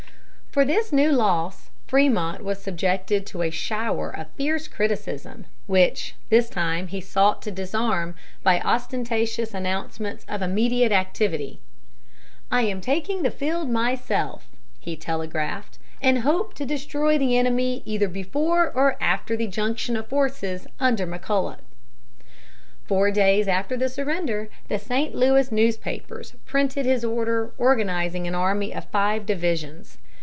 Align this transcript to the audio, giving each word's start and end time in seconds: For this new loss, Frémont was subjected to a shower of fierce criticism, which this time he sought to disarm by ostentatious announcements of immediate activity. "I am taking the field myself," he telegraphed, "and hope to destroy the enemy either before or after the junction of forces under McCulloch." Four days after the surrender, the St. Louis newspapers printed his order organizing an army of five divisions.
For 0.51 0.65
this 0.65 0.91
new 0.91 1.13
loss, 1.13 1.69
Frémont 1.87 2.41
was 2.41 2.61
subjected 2.61 3.25
to 3.27 3.41
a 3.41 3.49
shower 3.49 4.09
of 4.09 4.29
fierce 4.31 4.67
criticism, 4.67 5.45
which 5.65 6.13
this 6.27 6.49
time 6.49 6.87
he 6.87 6.99
sought 6.99 7.41
to 7.43 7.51
disarm 7.51 8.15
by 8.43 8.59
ostentatious 8.59 9.53
announcements 9.53 10.25
of 10.27 10.41
immediate 10.41 10.91
activity. 10.91 11.61
"I 12.51 12.63
am 12.63 12.81
taking 12.81 13.23
the 13.23 13.31
field 13.31 13.69
myself," 13.69 14.49
he 14.77 14.97
telegraphed, 14.97 15.79
"and 16.01 16.19
hope 16.19 16.53
to 16.55 16.65
destroy 16.65 17.17
the 17.17 17.37
enemy 17.37 17.81
either 17.85 18.09
before 18.09 18.69
or 18.71 18.97
after 19.01 19.37
the 19.37 19.47
junction 19.47 19.95
of 19.95 20.07
forces 20.09 20.67
under 20.81 21.07
McCulloch." 21.07 21.59
Four 22.87 23.09
days 23.09 23.47
after 23.47 23.77
the 23.77 23.87
surrender, 23.87 24.49
the 24.67 24.77
St. 24.79 25.15
Louis 25.15 25.49
newspapers 25.49 26.33
printed 26.45 26.85
his 26.85 27.05
order 27.05 27.53
organizing 27.57 28.27
an 28.27 28.35
army 28.35 28.75
of 28.75 28.89
five 28.91 29.25
divisions. 29.25 29.97